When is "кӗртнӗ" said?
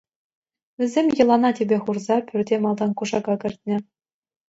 3.41-3.77